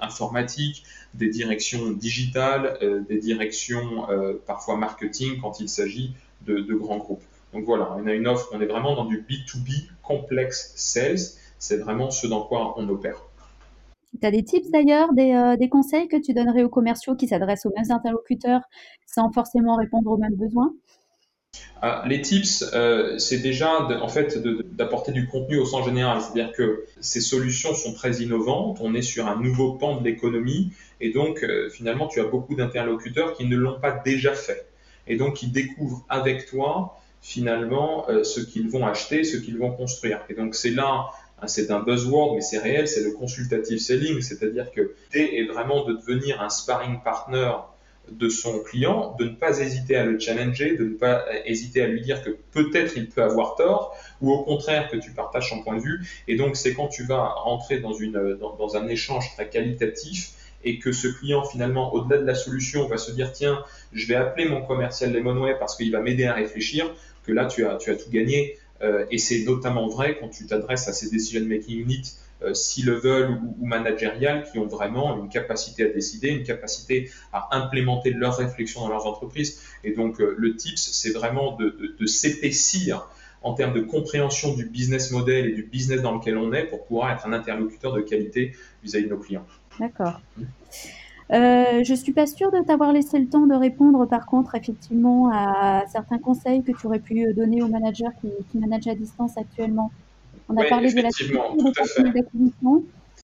[0.00, 2.78] informatiques, des directions digitales,
[3.08, 4.06] des directions
[4.46, 6.14] parfois marketing quand il s'agit
[6.46, 7.22] de, grands groupes.
[7.52, 11.18] Donc voilà, on a une offre, on est vraiment dans du B2B complexe sales,
[11.58, 13.22] c'est vraiment ce dans quoi on opère.
[14.20, 17.64] Tu as des tips d'ailleurs, euh, des, conseils que tu donnerais aux commerciaux qui s'adressent
[17.64, 18.60] aux mêmes interlocuteurs
[19.06, 20.74] sans forcément répondre aux mêmes besoins?
[21.82, 24.38] Ah, les tips, euh, c'est déjà en fait
[24.74, 29.02] d'apporter du contenu au sens général, c'est-à-dire que ces solutions sont très innovantes, on est
[29.02, 33.46] sur un nouveau pan de l'économie et donc euh, finalement tu as beaucoup d'interlocuteurs qui
[33.46, 34.66] ne l'ont pas déjà fait.
[35.08, 40.20] Et donc qui découvrent avec toi finalement ce qu'ils vont acheter, ce qu'ils vont construire.
[40.28, 41.10] Et donc c'est là
[41.42, 45.44] Hein, c'est un buzzword, mais c'est réel, c'est le consultative selling, c'est-à-dire que l'idée est
[45.44, 47.52] vraiment de devenir un sparring partner
[48.10, 51.86] de son client, de ne pas hésiter à le challenger, de ne pas hésiter à
[51.86, 55.62] lui dire que peut-être il peut avoir tort, ou au contraire que tu partages son
[55.62, 56.00] point de vue.
[56.28, 60.32] Et donc c'est quand tu vas rentrer dans, une, dans, un échange très qualitatif
[60.64, 64.14] et que ce client finalement, au-delà de la solution, va se dire tiens, je vais
[64.14, 66.92] appeler mon commercial Lemonway parce qu'il va m'aider à réfléchir,
[67.24, 68.58] que là tu as, tu as tout gagné.
[68.82, 73.30] Euh, et c'est notamment vrai quand tu t'adresses à ces decision making units euh, C-level
[73.30, 78.36] ou, ou managériales qui ont vraiment une capacité à décider, une capacité à implémenter leurs
[78.36, 79.62] réflexions dans leurs entreprises.
[79.84, 83.08] Et donc, euh, le tips, c'est vraiment de, s'épaissir
[83.42, 86.84] en termes de compréhension du business model et du business dans lequel on est pour
[86.84, 88.52] pouvoir être un interlocuteur de qualité
[88.82, 89.46] vis-à-vis de nos clients.
[89.80, 90.20] D'accord.
[91.32, 95.30] Euh, je suis pas sûre de t'avoir laissé le temps de répondre, par contre, effectivement,
[95.32, 99.90] à certains conseils que tu aurais pu donner aux managers qui managent à distance actuellement.
[100.52, 102.02] On a parlé de la tout à fait.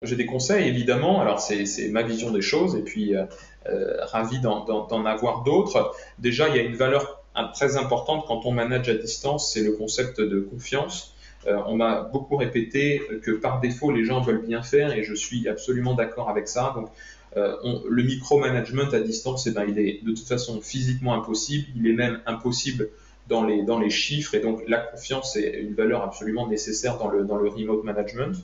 [0.01, 1.19] J'ai des conseils, évidemment.
[1.19, 3.25] Alors, c'est ma vision des choses et puis euh,
[3.67, 5.93] euh, ravi d'en avoir d'autres.
[6.19, 7.21] Déjà, il y a une valeur
[7.53, 11.13] très importante quand on manage à distance, c'est le concept de confiance.
[11.47, 15.13] Euh, on m'a beaucoup répété que par défaut, les gens veulent bien faire et je
[15.13, 16.73] suis absolument d'accord avec ça.
[16.75, 16.89] Donc,
[17.35, 21.67] le micromanagement à distance, eh ben, il est de toute façon physiquement impossible.
[21.75, 22.89] Il est même impossible
[23.29, 27.07] dans les, dans les chiffres et donc la confiance est une valeur absolument nécessaire dans
[27.07, 28.35] le, dans le remote management.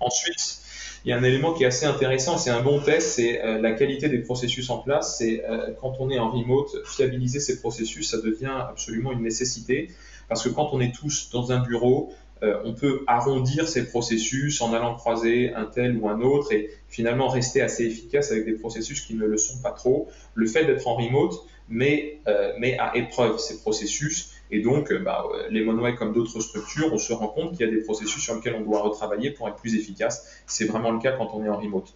[0.00, 0.60] Ensuite,
[1.04, 3.60] il y a un élément qui est assez intéressant, c'est un bon test, c'est euh,
[3.60, 5.18] la qualité des processus en place.
[5.18, 9.90] C'est euh, quand on est en remote, fiabiliser ces processus, ça devient absolument une nécessité
[10.28, 14.60] parce que quand on est tous dans un bureau, euh, on peut arrondir ces processus
[14.60, 18.52] en allant croiser un tel ou un autre et finalement rester assez efficace avec des
[18.52, 20.08] processus qui ne le sont pas trop.
[20.34, 21.34] Le fait d'être en remote
[21.68, 26.92] met, euh, à épreuve ces processus et donc euh, bah, les Monway comme d'autres structures,
[26.92, 29.48] on se rend compte qu'il y a des processus sur lesquels on doit retravailler pour
[29.48, 30.42] être plus efficace.
[30.46, 31.94] C'est vraiment le cas quand on est en remote.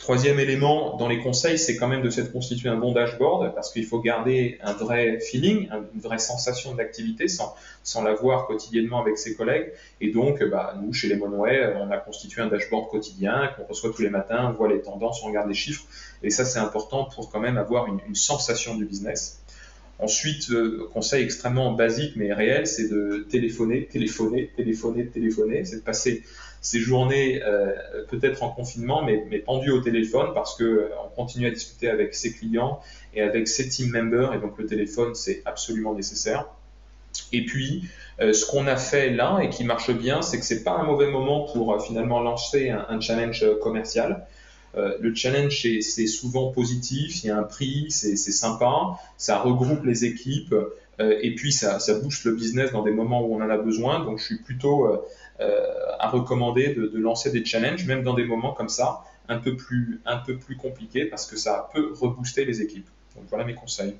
[0.00, 3.70] Troisième élément dans les conseils, c'est quand même de se constituer un bon dashboard parce
[3.70, 9.18] qu'il faut garder un vrai feeling, une vraie sensation d'activité sans, sans l'avoir quotidiennement avec
[9.18, 9.70] ses collègues.
[10.00, 13.92] Et donc, bah, nous, chez les Monway, on a constitué un dashboard quotidien qu'on reçoit
[13.92, 15.84] tous les matins, on voit les tendances, on regarde les chiffres.
[16.22, 19.42] Et ça, c'est important pour quand même avoir une, une sensation du business.
[19.98, 25.66] Ensuite, euh, conseil extrêmement basique mais réel, c'est de téléphoner, téléphoner, téléphoner, téléphoner.
[25.66, 26.22] C'est de passer
[26.60, 27.72] ces journées euh,
[28.08, 31.88] peut-être en confinement, mais, mais pendues au téléphone parce que euh, on continue à discuter
[31.88, 32.80] avec ses clients
[33.14, 34.34] et avec ses team members.
[34.34, 36.46] Et donc le téléphone, c'est absolument nécessaire.
[37.32, 37.88] Et puis,
[38.20, 41.08] ce qu'on a fait là et qui marche bien, c'est que c'est pas un mauvais
[41.08, 44.26] moment pour finalement lancer un challenge commercial.
[44.76, 49.84] Euh, le challenge, c'est souvent positif, il y a un prix, c'est sympa, ça regroupe
[49.84, 50.54] les équipes
[51.00, 53.56] euh, et puis ça, ça booste le business dans des moments où on en a
[53.56, 54.04] besoin.
[54.04, 58.52] Donc je suis plutôt euh, à recommander de, lancer des challenges, même dans des moments
[58.52, 60.22] comme ça, un peu plus, un
[60.58, 62.88] compliqués, parce que ça peut rebooster les équipes.
[63.16, 63.96] Donc voilà mes conseils.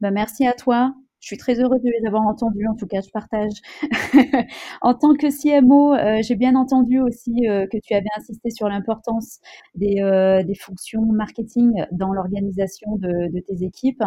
[0.00, 0.92] Ben, merci à toi.
[1.26, 3.50] Je suis très heureuse de les avoir entendus, en tout cas, je partage.
[4.80, 8.68] en tant que CMO, euh, j'ai bien entendu aussi euh, que tu avais insisté sur
[8.68, 9.40] l'importance
[9.74, 14.04] des, euh, fonctions marketing dans l'organisation de, de, tes équipes.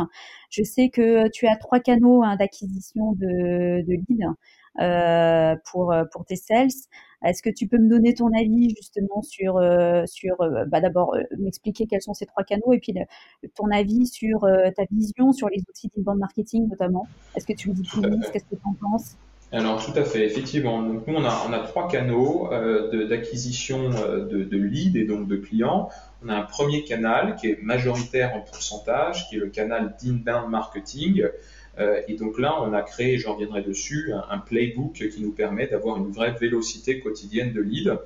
[0.50, 4.34] Je sais que tu as trois canaux hein, d'acquisition de, de leads.
[4.80, 6.70] Euh, pour, euh, pour tes sales.
[7.26, 11.86] Est-ce que tu peux me donner ton avis justement sur, euh, sur bah d'abord m'expliquer
[11.86, 12.94] quels sont ces trois canaux et puis
[13.56, 17.08] ton avis sur ta vision sur les outils d'inbound marketing notamment?
[17.36, 17.90] Est-ce que tu me dis
[18.32, 19.18] Qu'est-ce que tu en penses?
[19.52, 20.82] Alors tout à fait, effectivement.
[20.82, 22.50] Nous on a, on a trois canaux
[23.10, 25.90] d'acquisition de, de, leads et donc de clients.
[26.24, 30.50] On a un premier canal qui est majoritaire en pourcentage, qui est le canal d'inbound
[30.50, 31.26] marketing.
[31.78, 35.68] Euh, et donc là, on a créé, j'en reviendrai dessus, un, playbook qui nous permet
[35.68, 38.00] d'avoir une vraie vélocité quotidienne de leads.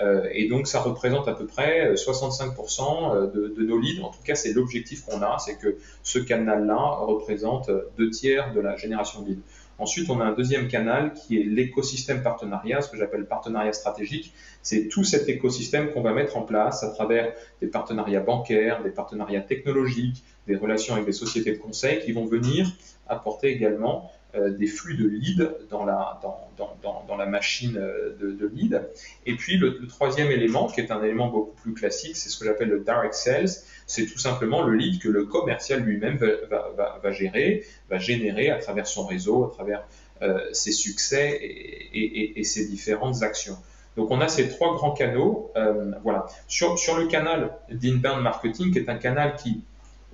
[0.00, 4.02] Euh, et donc, ça représente à peu près 65% euh, de, de, nos leads.
[4.02, 8.60] En tout cas, c'est l'objectif qu'on a, c'est que ce canal-là représente deux tiers de
[8.60, 9.42] la génération de leads.
[9.82, 14.32] Ensuite, on a un deuxième canal qui est l'écosystème partenariat, ce que j'appelle partenariat stratégique.
[14.62, 18.90] C'est tout cet écosystème qu'on va mettre en place à travers des partenariats bancaires, des
[18.90, 22.70] partenariats technologiques, des relations avec des sociétés de conseil qui vont venir
[23.08, 28.88] apporter également des flux de leads dans la, machine euh, de, de lead.
[29.26, 32.44] Et puis le, troisième élément, qui est un élément beaucoup plus classique, c'est ce que
[32.44, 33.50] j'appelle le direct sales.
[33.86, 36.18] C'est tout simplement le lead que le commercial lui-même
[36.48, 39.84] va, gérer, va générer à travers son réseau, à travers
[40.22, 43.58] euh, ses succès et, ses différentes actions.
[43.96, 45.50] Donc on a ces trois grands canaux.
[45.56, 46.26] Euh, voilà.
[46.48, 49.62] Sur, sur le canal d'inbound marketing, qui est un canal qui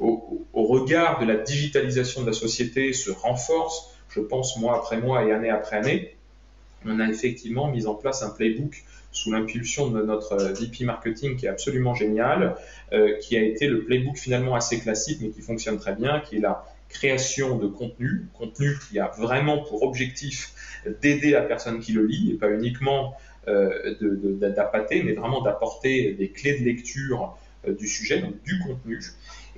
[0.00, 5.24] au, regard de la digitalisation de la société se renforce, je pense mois après mois
[5.24, 6.14] et année après année,
[6.86, 11.46] on a effectivement mis en place un playbook sous l'impulsion de notre VP marketing qui
[11.46, 12.56] est absolument génial,
[13.20, 16.40] qui a été le playbook finalement assez classique mais qui fonctionne très bien, qui est
[16.40, 20.52] la création de contenu, contenu qui a vraiment pour objectif
[21.02, 23.16] d'aider la personne qui le lit et pas uniquement
[23.46, 23.94] euh,
[24.40, 29.00] d'appâter, mais vraiment d'apporter des clés de lecture euh, du sujet, donc du contenu.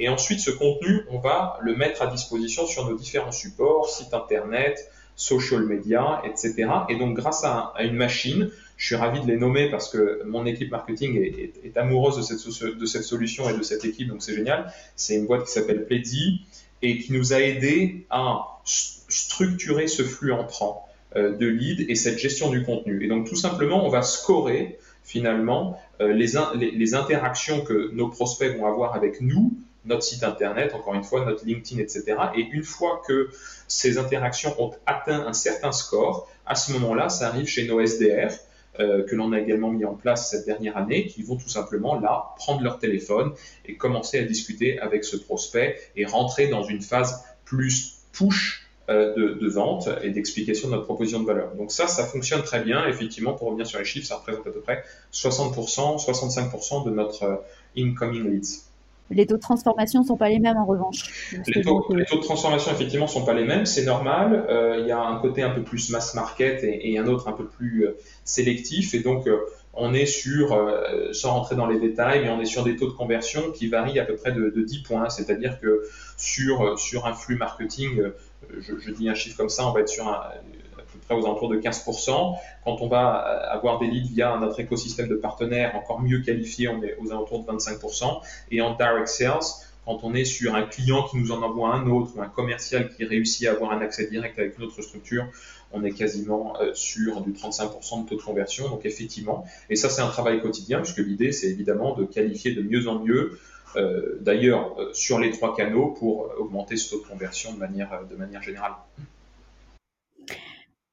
[0.00, 4.14] Et ensuite, ce contenu, on va le mettre à disposition sur nos différents supports, sites
[4.14, 6.70] internet, social media, etc.
[6.88, 10.46] Et donc, grâce à, une machine, je suis ravi de les nommer parce que mon
[10.46, 14.34] équipe marketing est, amoureuse de cette, de cette, solution et de cette équipe, donc c'est
[14.34, 14.72] génial.
[14.96, 16.46] C'est une boîte qui s'appelle Pledzi
[16.80, 22.18] et qui nous a aidé à structurer ce flux entrant euh, de lead et cette
[22.18, 23.04] gestion du contenu.
[23.04, 26.28] Et donc tout simplement, on va scorer finalement euh, les,
[26.70, 31.24] les, interactions que nos prospects vont avoir avec nous, notre site internet, encore une fois,
[31.24, 32.16] notre LinkedIn, etc.
[32.36, 33.30] Et une fois que
[33.68, 38.30] ces interactions ont atteint un certain score, à ce moment-là, ça arrive chez nos SDR.
[38.78, 41.98] Euh, que l'on a également mis en place cette dernière année, qui vont tout simplement
[41.98, 43.32] là prendre leur téléphone
[43.66, 49.14] et commencer à discuter avec ce prospect et rentrer dans une phase plus push euh,
[49.14, 51.54] de, vente et d'explication de notre proposition de valeur.
[51.56, 52.86] Donc ça, ça fonctionne très bien.
[52.86, 57.22] Effectivement, pour revenir sur les chiffres, ça représente à peu près 60%, 65% de notre
[57.24, 57.36] euh,
[57.76, 58.69] incoming leads.
[59.10, 61.32] Les taux de transformation ne sont pas les mêmes en revanche.
[61.46, 63.66] Les taux, de transformation, effectivement, ne sont pas les mêmes.
[63.66, 64.46] C'est normal.
[64.48, 67.32] Euh, il y a un côté un peu plus mass market et, un autre un
[67.32, 67.86] peu plus
[68.24, 68.94] sélectif.
[68.94, 69.28] Et donc,
[69.74, 70.56] on est sur,
[71.12, 73.98] sans rentrer dans les détails, mais on est sur des taux de conversion qui varient
[73.98, 75.08] à peu près de, de 10 points.
[75.08, 75.82] C'est-à-dire que
[76.16, 78.12] sur, sur un flux marketing
[78.58, 80.59] je, dis un chiffre comme ça, on va être sur peu
[81.10, 82.36] près aux alentours de 15%.
[82.64, 86.82] Quand on va avoir des leads via notre écosystème de partenaires encore mieux qualifiés, on
[86.82, 88.20] est aux alentours de 25%.
[88.50, 89.40] Et en direct sales,
[89.84, 92.90] quand on est sur un client qui nous en envoie un autre ou un commercial
[92.94, 95.26] qui réussit à avoir un accès direct avec une autre structure,
[95.72, 98.68] on est quasiment euh, sur du 35% de taux de conversion.
[98.68, 102.62] Donc effectivement, et ça c'est un travail quotidien puisque l'idée c'est évidemment de qualifier de
[102.62, 103.38] mieux en mieux
[103.76, 108.00] euh, d'ailleurs euh, sur les trois canaux pour augmenter ce taux de conversion de manière,
[108.08, 108.72] de manière générale.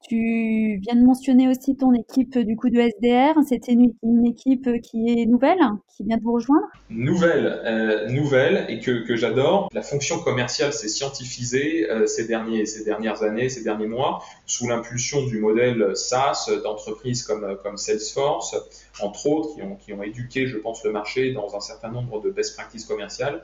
[0.08, 3.38] Tu viens de mentionner aussi ton équipe du coup de SDR.
[3.46, 5.58] C'était une, équipe qui est nouvelle,
[5.94, 9.68] qui vient de vous rejoindre Nouvelle, euh, nouvelle et que, que j'adore.
[9.74, 14.66] La fonction commerciale s'est scientifisée euh, ces, derniers, ces dernières années, ces derniers mois, sous
[14.66, 18.56] l'impulsion du modèle SaaS d'entreprises comme, comme Salesforce,
[19.00, 22.22] entre autres, qui ont, qui ont éduqué, je pense, le marché dans un certain nombre
[22.22, 23.42] de best practices commerciales.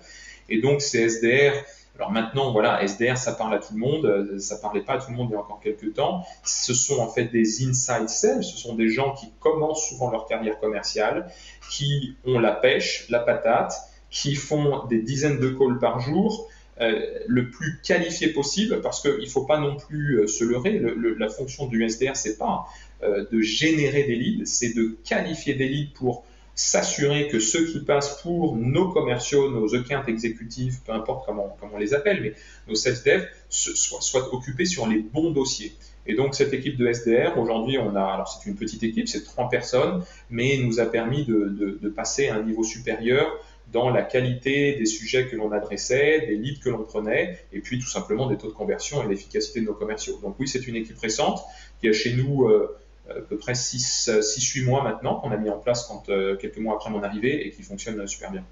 [0.48, 1.53] Et donc, ces SDR
[1.96, 4.98] alors maintenant, voilà, SDR, ça parle à tout le monde, euh, ça parlait pas à
[4.98, 6.24] tout le monde il y a encore quelques temps.
[6.42, 10.26] Ce sont en fait des inside sales, ce sont des gens qui commencent souvent leur
[10.26, 11.30] carrière commerciale,
[11.70, 13.74] qui ont la pêche, la patate,
[14.11, 16.48] qui font des dizaines de calls par jour,
[16.80, 20.80] euh, le plus qualifié possible, parce qu'il ne faut pas non plus euh, se leurrer.
[20.80, 22.66] la fonction du SDR, c'est pas
[23.02, 26.24] de générer des leads, c'est de qualifier des leads pour
[26.55, 31.75] s'assurer que ceux qui passent pour nos commerciaux, nos account exécutifs, peu importe comment, comment
[31.75, 32.35] on les appelle, mais
[32.69, 35.73] nos sales dev, soient, soient occupés sur les bons dossiers.
[36.07, 39.25] Et donc cette équipe de SDR, aujourd'hui, on a, alors c'est une petite équipe, c'est
[39.25, 43.33] trois personnes, mais nous a permis de, de, de, passer à un niveau supérieur
[43.73, 47.79] dans la qualité des sujets que l'on adressait, des leads que l'on prenait, et puis
[47.79, 50.21] tout simplement des taux de conversion et l'efficacité de nos commerciaux.
[50.23, 51.40] Donc oui, c'est une équipe récente
[51.81, 52.77] qui a chez nous euh,
[53.09, 56.90] à peu près 6-8 mois maintenant qu'on a mis en place euh, quelques mois après
[56.90, 58.45] mon arrivée et qui fonctionne super bien.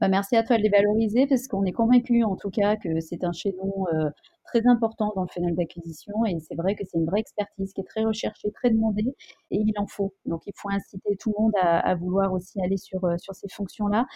[0.00, 3.00] Bah, merci à toi de les valoriser parce qu'on est convaincu en tout cas que
[3.00, 4.08] c'est un chaînon euh,
[4.50, 7.80] très important dans le funnel d'acquisition et c'est vrai que c'est une vraie expertise qui
[7.80, 9.14] est très recherchée, très demandée
[9.50, 10.12] et il en faut.
[10.26, 13.48] Donc il faut inciter tout le monde à, vouloir aussi aller sur, euh, sur ces
[13.48, 14.06] fonctions-là.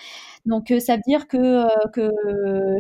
[0.47, 2.11] Donc euh, ça veut dire que, euh, que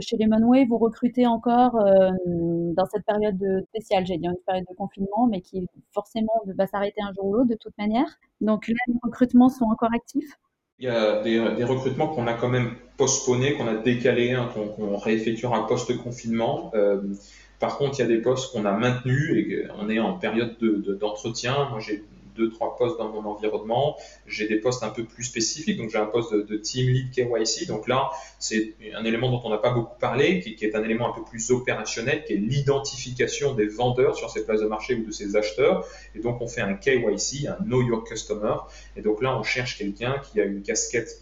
[0.00, 5.26] chez Lemonway, vous recrutez encore dans cette période spéciale, j'ai dit une période de confinement,
[5.30, 8.06] mais qui forcément va s'arrêter un jour ou l'autre de toute manière.
[8.40, 10.38] Donc les recrutements sont encore actifs
[10.80, 14.96] il y a des, recrutements qu'on a quand même postponés, qu'on a décalés, hein, qu'on
[14.96, 16.72] réeffectuera post-confinement.
[17.64, 20.58] Par contre, il y a des postes qu'on a maintenus et on est en période
[21.00, 21.70] d'entretien.
[21.70, 22.04] Moi, j'ai
[22.36, 23.96] deux, trois postes dans mon environnement.
[24.26, 25.78] J'ai des postes un peu plus spécifiques.
[25.78, 27.66] Donc, j'ai un poste de, team lead KYC.
[27.66, 30.84] Donc là, c'est un élément dont on n'a pas beaucoup parlé, qui, qui, est un
[30.84, 34.94] élément un peu plus opérationnel, qui est l'identification des vendeurs sur ces places de marché
[34.96, 35.86] ou de ces acheteurs.
[36.14, 38.56] Et donc, on fait un KYC, un Know Your Customer.
[38.94, 41.18] Et donc là, on cherche quelqu'un qui a une casquette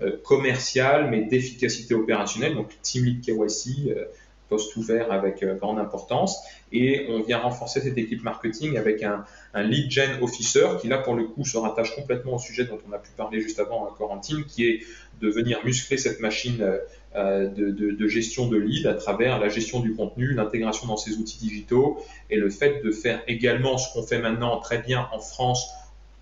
[0.00, 2.54] euh, commerciale, mais d'efficacité opérationnelle.
[2.54, 3.92] Donc, team lead KYC.
[4.52, 6.38] Euh, poste ouvert avec euh, grande importance.
[6.72, 11.14] Et on vient renforcer cette équipe marketing avec un, lead gen officer qui là pour
[11.14, 13.94] le coup se rattache complètement au sujet dont on a pu parler juste avant, à
[13.96, 14.80] Corentine, qui est
[15.20, 16.62] de venir muscler cette machine
[17.14, 21.38] euh, de, gestion de lead à travers la gestion du contenu, l'intégration dans ces outils
[21.38, 25.70] digitaux et le fait de faire également ce qu'on fait maintenant très bien en France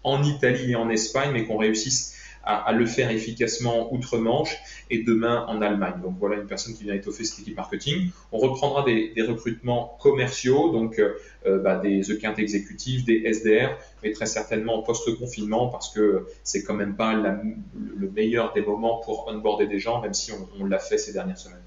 [0.03, 4.57] en Italie et en Espagne, mais qu'on réussisse à, le faire efficacement outre-Manche
[4.91, 6.01] et demain en Allemagne.
[6.03, 8.11] Donc voilà une personne qui vient étoffer cette équipe marketing.
[8.33, 11.15] On reprendra des, recrutements commerciaux, donc euh,
[11.47, 16.75] euh, bah, des account exécutifs, des SDR, mais très certainement post-confinement parce que c'est quand
[16.75, 20.99] même pas le meilleur des moments pour onboarder des gens, même si on, l'a fait
[20.99, 21.59] ces dernières semaines.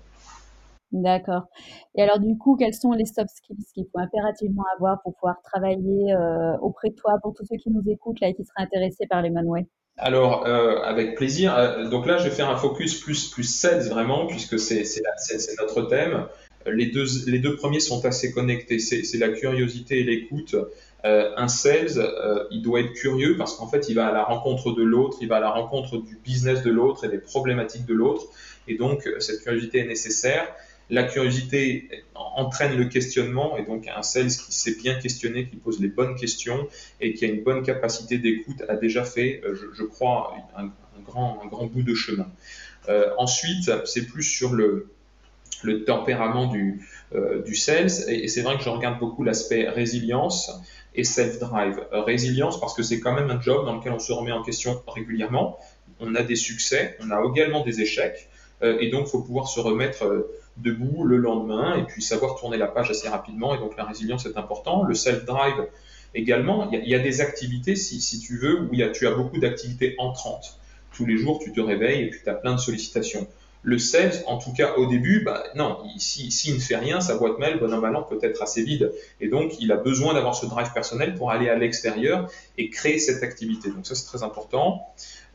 [0.92, 1.48] D'accord.
[1.96, 5.42] Et alors du coup, quels sont les soft skills qu'il faut impérativement avoir pour pouvoir
[5.42, 8.64] travailler euh, auprès de toi, pour tous ceux qui nous écoutent là et qui seraient
[8.64, 9.66] intéressés par les Manway?
[9.98, 11.56] Alors, euh, avec plaisir.
[11.56, 14.84] Euh, donc là, je vais faire un focus plus, plus sales vraiment, puisque c'est
[15.60, 16.26] notre thème.
[16.66, 18.80] Les deux, les deux premiers sont assez connectés.
[18.80, 20.56] C'est la curiosité et l'écoute.
[21.06, 24.24] Euh, un sales, euh, il doit être curieux parce qu'en fait, il va à la
[24.24, 27.86] rencontre de l'autre, il va à la rencontre du business de l'autre et des problématiques
[27.86, 28.28] de l'autre.
[28.70, 30.48] Et donc, cette curiosité est nécessaire.
[30.90, 35.80] La curiosité entraîne le questionnement et donc un sales qui sait bien questionner, qui pose
[35.80, 36.68] les bonnes questions
[37.00, 40.72] et qui a une bonne capacité d'écoute a déjà fait, euh, je, crois, un,
[41.06, 42.28] grand, un grand bout de chemin.
[42.90, 44.90] Euh, ensuite, c'est plus sur le,
[45.86, 50.52] tempérament du, euh, sales et, c'est vrai que je regarde beaucoup l'aspect résilience
[50.94, 51.80] et self-drive.
[51.92, 54.84] résilience parce que c'est quand même un job dans lequel on se remet en question
[54.86, 55.58] régulièrement.
[56.02, 58.28] On a des succès, on a également des échecs
[58.62, 62.68] et donc il faut pouvoir se remettre debout le lendemain et puis savoir tourner la
[62.68, 63.56] page assez rapidement.
[63.56, 64.84] Et donc la résilience est important.
[64.84, 65.68] Le self-drive
[66.16, 69.12] également, il y, a, des activités, si, si, tu veux, où y a, tu as
[69.12, 70.60] beaucoup d'activités entrantes.
[70.94, 73.28] Tous les jours, tu te réveilles et puis tu as plein de sollicitations.
[73.66, 77.18] Le sales, en tout cas au début, bah, non, s'il si, ne fait rien, sa
[77.18, 78.92] boîte mail, bon an, peut être assez vide.
[79.22, 83.00] Et donc, il a besoin d'avoir ce drive personnel pour aller à l'extérieur et créer
[83.00, 83.70] cette activité.
[83.70, 84.86] Donc ça, c'est très important.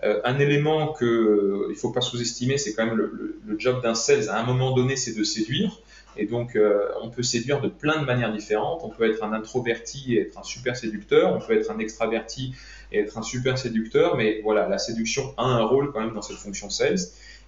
[0.04, 3.94] Euh, un élément qu'il euh, ne faut pas sous-estimer, c'est quand même le, job d'un
[3.94, 5.80] sales à un moment donné, c'est de séduire.
[6.16, 8.80] Et donc, euh, on peut séduire de plein de manières différentes.
[8.84, 11.34] On peut être un introverti et être un super séducteur.
[11.34, 12.54] On peut être un extraverti
[12.92, 14.16] et être un super séducteur.
[14.16, 16.98] Mais voilà, la séduction a un rôle quand même dans cette fonction sales.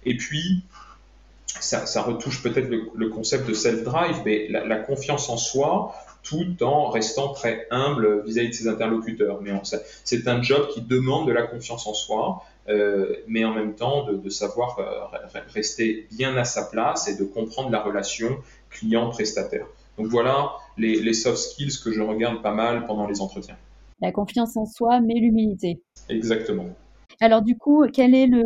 [0.05, 0.63] Et puis,
[1.47, 7.29] ça, retouche peut-être le, concept de self-drive, mais la, confiance en soi, tout en restant
[7.33, 9.41] très humble vis-à-vis de ses interlocuteurs.
[9.41, 9.51] Mais
[10.03, 14.05] c'est un job qui demande de la confiance en soi, euh, mais en même temps
[14.11, 18.37] de, savoir euh, rester bien à sa place et de comprendre la relation
[18.69, 19.65] client-prestataire.
[19.97, 23.57] Donc voilà les, les, soft skills que je regarde pas mal pendant les entretiens.
[23.99, 25.81] La confiance en soi, mais l'humilité.
[26.09, 26.67] Exactement.
[27.19, 28.41] Alors du coup, quel est le,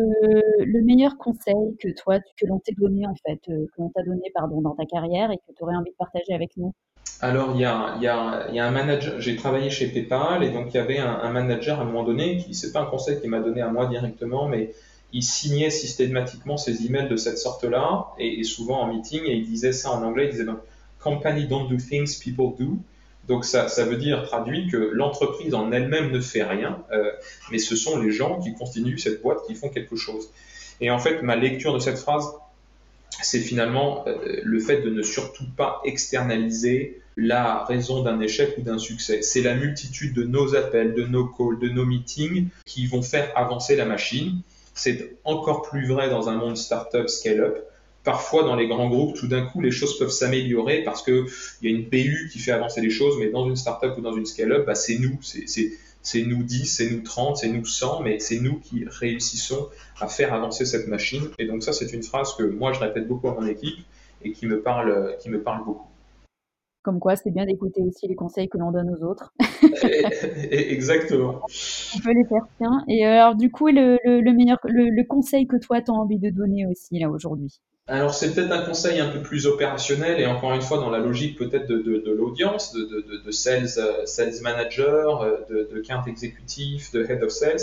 [0.65, 4.03] le meilleur conseil que toi, que l'on t'a donné en fait, euh, que l'on t'a
[4.03, 6.73] donné pardon dans ta carrière et que tu aurais envie de partager avec nous?
[7.21, 10.97] Alors, il y a, un manager, j'ai travaillé chez PayPal et donc il y avait
[10.97, 13.69] un, manager à un moment donné, qui c'est pas un conseil qu'il m'a donné à
[13.69, 14.73] moi directement, mais
[15.13, 19.71] il signait systématiquement ses emails de cette sorte-là et, souvent en meeting et il disait
[19.71, 20.59] ça en anglais, il disait ben,
[20.99, 22.77] Company don't do things people do.
[23.27, 27.11] Donc ça, ça veut dire traduit que l'entreprise en elle-même ne fait rien, euh,
[27.49, 30.29] mais ce sont les gens qui constituent cette boîte qui font quelque chose.
[30.81, 32.27] Et en fait, ma lecture de cette phrase,
[33.25, 38.61] c'est finalement euh, le fait de ne surtout pas externaliser la raison d'un échec ou
[38.61, 39.21] d'un succès.
[39.21, 43.31] C'est la multitude de nos appels, de nos calls, de nos meetings qui vont faire
[43.35, 44.41] avancer la machine.
[44.73, 47.57] C'est encore plus vrai dans un monde startup scale-up.
[48.03, 51.25] Parfois, dans les grands groupes, tout d'un coup, les choses peuvent s'améliorer parce qu'il
[51.63, 54.13] y a une BU qui fait avancer les choses, mais dans une startup ou dans
[54.13, 55.17] une scale-up, bah, c'est nous.
[56.25, 60.33] Nous 10, c'est nous 30, c'est nous 100, mais c'est nous qui réussissons à faire
[60.33, 61.23] avancer cette machine.
[61.39, 63.79] Et donc ça, c'est une phrase que moi, je répète beaucoup à mon équipe
[64.23, 65.87] et qui me parle, qui me parle beaucoup.
[66.83, 69.33] Comme quoi, c'est bien d'écouter aussi les conseils que l'on donne aux autres.
[70.51, 71.41] Exactement.
[71.95, 72.83] On peut les faire tiens.
[72.87, 73.97] Et euh, alors, du coup, le,
[74.33, 77.59] meilleur, le, conseil que toi, tu as envie de donner aussi, là, aujourd'hui?
[77.87, 80.97] Alors c'est peut-être un conseil un peu plus opérationnel et encore une fois dans la
[80.97, 87.21] logique peut-être de, l'audience, de, sales, euh, sales manager, euh, de, account exécutif, de head
[87.21, 87.59] of sales,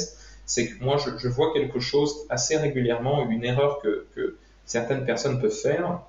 [0.47, 5.41] c'est que moi je, vois quelque chose assez régulièrement, une erreur que, que certaines personnes
[5.41, 6.01] peuvent faire,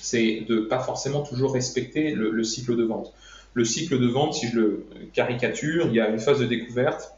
[0.00, 3.12] c'est de pas forcément toujours respecter le, cycle de vente.
[3.54, 7.12] Le cycle de vente, si je le caricature, il y a une phase de découverte,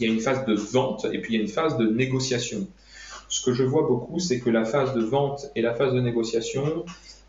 [0.00, 1.86] il y a une phase de vente et puis il y a une phase de
[1.86, 2.66] négociation.
[3.32, 6.00] Ce que je vois beaucoup, c'est que la phase de vente et la phase de
[6.00, 6.84] négociation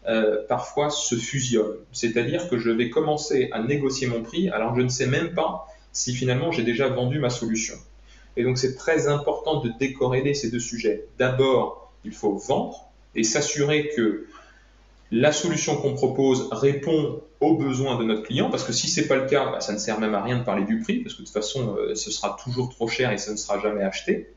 [0.06, 1.78] euh, parfois se fusionnent.
[1.94, 5.66] C'est-à-dire que je vais commencer à négocier mon prix alors je ne sais même pas
[5.94, 7.76] si finalement j'ai déjà vendu ma solution.
[8.36, 11.06] Et donc c'est très important de décorréler ces deux sujets.
[11.20, 12.84] D'abord, il faut vendre
[13.16, 14.28] et s'assurer que
[15.10, 19.16] la solution qu'on propose répond aux besoins de notre client, parce que si c'est pas
[19.16, 21.22] le cas, bah, ça ne sert même à rien de parler du prix, parce que
[21.22, 24.34] de toute façon, euh, ce sera toujours trop cher et ça ne sera jamais acheté.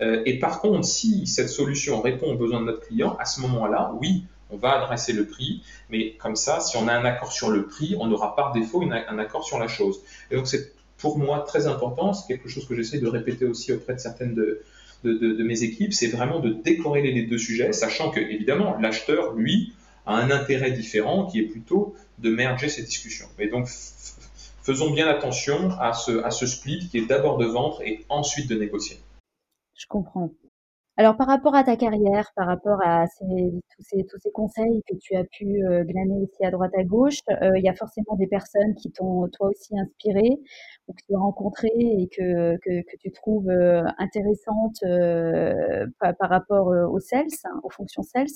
[0.00, 3.40] Euh, et par contre, si cette solution répond aux besoins de notre client, à ce
[3.42, 7.32] moment-là, oui, on va adresser le prix, mais comme ça, si on a un accord
[7.32, 10.00] sur le prix, on aura par défaut un accord sur la chose.
[10.30, 13.72] Et donc c'est pour moi très important, c'est quelque chose que j'essaie de répéter aussi
[13.72, 14.62] auprès de certaines de,
[15.04, 19.72] mes équipes, c'est vraiment de décorréler les deux sujets, sachant que évidemment l'acheteur, lui,
[20.06, 23.26] a un intérêt différent qui est plutôt de merger ces discussions.
[23.38, 23.68] Et donc
[24.62, 28.98] faisons bien attention à ce split qui est d'abord de vendre et ensuite de négocier.
[29.74, 30.30] Je comprends.
[30.98, 33.82] Alors par rapport à ta carrière, par rapport à tous,
[34.20, 37.64] ces, conseils que tu as pu euh, glaner aussi à droite à gauche, euh, il
[37.64, 40.38] y a forcément des personnes qui t'ont toi aussi inspiré
[40.88, 44.84] ou que tu as rencontrées et que, que, tu trouves euh, intéressantes
[45.98, 48.26] par, rapport aux sales, hein, aux fonctions sales.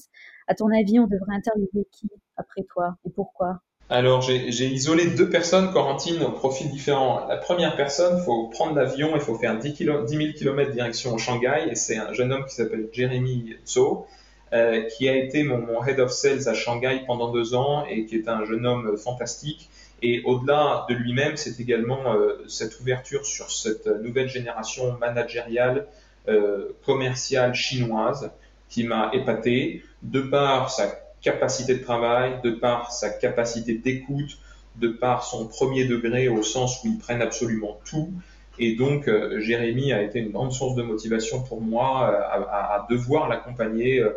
[0.46, 3.60] À ton avis, on devrait interviewer qui après toi et pourquoi?
[3.88, 7.24] Alors, j'ai isolé deux personnes, Corentine, au profil différent.
[7.28, 11.68] La première personne, il faut prendre l'avion, il faut faire 10, 000 km direction Shanghai,
[11.70, 14.04] et c'est un jeune homme qui s'appelle Jeremy Zhou,
[14.52, 18.16] euh, qui a été mon, head of sales à Shanghai pendant deux ans, et qui
[18.16, 19.70] est un jeune homme fantastique.
[20.02, 25.86] Et au-delà de lui-même, c'est également euh, cette ouverture sur cette nouvelle génération managériale,
[26.26, 28.32] euh, commerciale chinoise,
[28.68, 30.88] qui m'a épaté, de par sa
[31.26, 34.38] capacité de travail, de par sa capacité d'écoute,
[34.76, 38.12] de par son premier degré au sens où ils prennent absolument tout.
[38.60, 42.86] Et donc, euh, Jérémy a été une grande source de motivation pour moi euh, à,
[42.88, 44.12] devoir l'accompagner euh,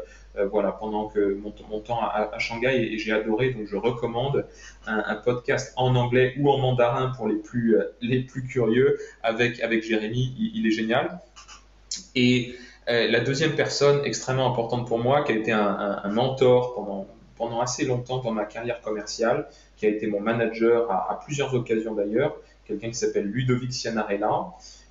[0.52, 1.36] voilà, pendant que
[1.70, 3.50] mon, temps à, Shanghai et, j'ai adoré.
[3.56, 4.46] Donc, je recommande
[4.86, 9.84] un, podcast en anglais ou en mandarin pour les plus, les plus curieux avec, avec
[9.84, 10.36] Jérémy.
[10.38, 11.20] Il, il est génial.
[12.16, 12.54] Et
[12.90, 17.86] la deuxième personne extrêmement importante pour moi, qui a été un, mentor pendant, pendant assez
[17.86, 22.36] longtemps dans ma carrière commerciale, qui a été mon manager à, plusieurs occasions d'ailleurs,
[22.66, 24.48] quelqu'un qui s'appelle Ludovic Cianarella,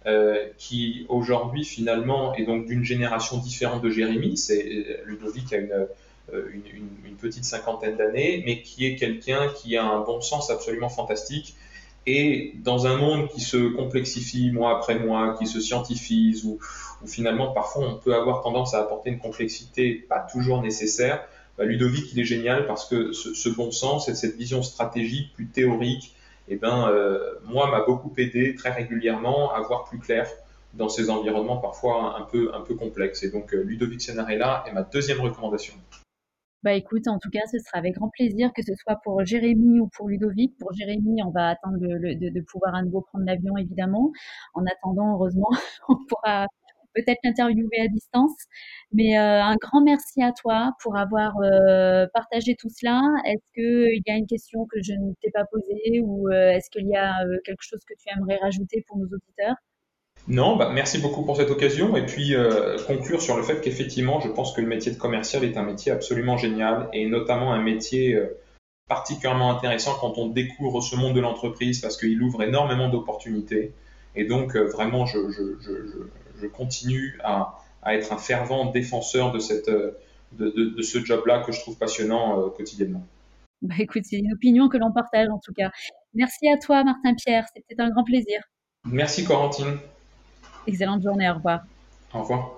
[0.06, 4.36] euh, qui aujourd'hui finalement est donc d'une génération différente de Jérémy.
[4.36, 5.86] C'est Ludovic a une,
[6.32, 10.50] euh, une, une petite cinquantaine d'années, mais qui est quelqu'un qui a un bon sens
[10.50, 11.56] absolument fantastique,
[12.06, 16.58] et dans un monde qui se complexifie mois après mois, qui se scientifise, où,
[17.06, 21.24] finalement parfois on peut avoir tendance à apporter une complexité pas toujours nécessaire,
[21.56, 25.46] bah, Ludovic il est génial parce que ce, bon sens et cette vision stratégique plus
[25.46, 26.14] théorique,
[26.48, 30.28] eh ben, euh, moi m'a beaucoup aidé très régulièrement à voir plus clair
[30.74, 33.22] dans ces environnements parfois un peu, un peu complexes.
[33.22, 35.74] Et donc euh, Ludovic Senarella est ma deuxième recommandation.
[36.64, 39.78] Bah écoute, en tout cas, ce sera avec grand plaisir, que ce soit pour Jérémy
[39.80, 40.56] ou pour Ludovic.
[40.58, 44.10] Pour Jérémy, on va attendre de, pouvoir à nouveau prendre l'avion, évidemment.
[44.54, 45.48] En attendant, heureusement,
[45.88, 46.46] on pourra
[46.94, 48.34] peut-être l'interviewer à distance.
[48.92, 53.02] Mais euh, un grand merci à toi pour avoir euh, partagé tout cela.
[53.24, 56.70] Est-ce qu'il y a une question que je ne t'ai pas posée ou euh, est-ce
[56.70, 59.56] qu'il y a quelque chose que tu aimerais rajouter pour nos auditeurs?
[60.28, 61.96] Non, bah, merci beaucoup pour cette occasion.
[61.96, 65.42] Et puis euh, conclure sur le fait qu'effectivement, je pense que le métier de commercial
[65.42, 68.38] est un métier absolument génial et notamment un métier euh,
[68.88, 73.72] particulièrement intéressant quand on découvre ce monde de l'entreprise parce qu'il ouvre énormément d'opportunités.
[74.16, 75.18] Et donc euh, vraiment, je,
[76.52, 79.70] continue à, être un fervent défenseur de, cette,
[80.32, 83.04] de, ce job-là que je trouve passionnant quotidiennement.
[83.62, 85.70] Bah écoute, c'est une opinion que l'on partage en tout cas.
[86.14, 87.46] Merci à toi, Martin Pierre.
[87.54, 88.40] C'était un grand plaisir.
[88.84, 89.78] Merci, Corentine.
[90.68, 91.62] Excellente journée, au revoir.
[92.12, 92.57] Au revoir.